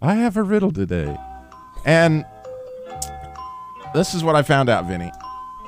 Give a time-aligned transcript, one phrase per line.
[0.00, 1.16] I have a riddle today.
[1.84, 2.24] And
[3.94, 5.10] this is what I found out, Vinny.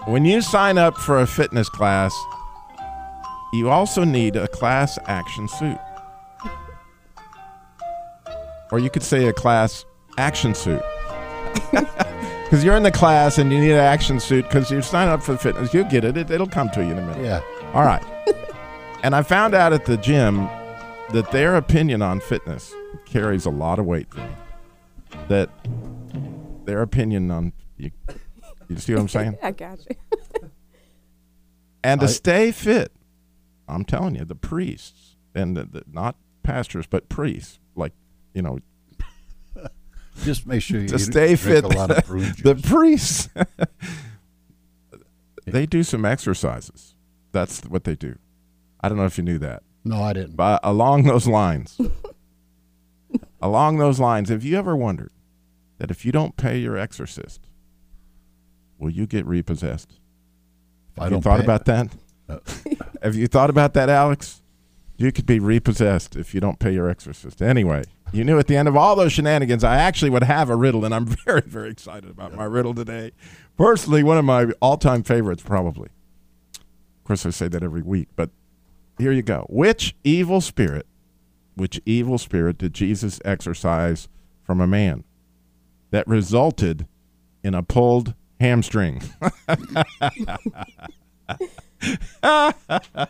[0.06, 2.14] When you sign up for a fitness class,
[3.52, 5.78] you also need a class action suit.
[8.70, 9.84] Or you could say a class
[10.16, 10.82] action suit.
[12.50, 15.22] Because you're in the class and you need an action suit because you sign up
[15.22, 15.72] for the fitness.
[15.72, 16.16] You'll get it.
[16.16, 16.32] it.
[16.32, 17.24] It'll come to you in a minute.
[17.24, 17.42] Yeah.
[17.74, 18.02] All right.
[19.04, 20.48] and I found out at the gym
[21.12, 22.72] that their opinion on fitness
[23.06, 24.30] carries a lot of weight for me.
[25.28, 25.50] That
[26.64, 27.90] their opinion on you,
[28.68, 29.38] you see what I'm saying?
[29.42, 29.96] I got you.
[31.82, 32.92] And to I- stay fit,
[33.66, 37.94] I'm telling you, the priests and the, the, not pastors, but priests, like
[38.34, 38.58] you know,
[40.22, 41.64] Just make sure you to stay drink fit.
[41.64, 43.30] a lot of prune the priests,
[45.46, 46.94] they do some exercises.
[47.32, 48.18] That's what they do.
[48.82, 49.62] I don't know if you knew that.
[49.84, 50.36] No, I didn't.
[50.36, 51.80] But along those lines,
[53.42, 55.12] along those lines, have you ever wondered
[55.78, 57.40] that if you don't pay your exorcist,
[58.78, 59.98] will you get repossessed?
[60.92, 61.88] If I Have you don't thought about that?
[62.28, 62.38] Uh,
[63.02, 64.42] Have you thought about that, Alex?
[64.96, 67.40] You could be repossessed if you don't pay your exorcist.
[67.40, 70.56] Anyway, you knew at the end of all those shenanigans, I actually would have a
[70.56, 73.12] riddle, and I'm very, very excited about my riddle today.
[73.56, 75.88] Personally, one of my all-time favorites, probably.
[76.54, 78.28] Of course, I say that every week, but
[79.00, 79.46] here you go.
[79.48, 80.86] Which evil spirit,
[81.54, 84.08] which evil spirit did Jesus exorcise
[84.42, 85.04] from a man
[85.90, 86.86] that resulted
[87.42, 89.02] in a pulled hamstring?